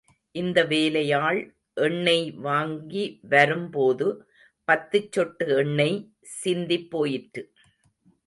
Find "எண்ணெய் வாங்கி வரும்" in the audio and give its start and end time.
1.73-3.69